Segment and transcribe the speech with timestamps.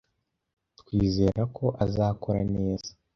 [0.79, 2.89] Twizera ko azakora neza.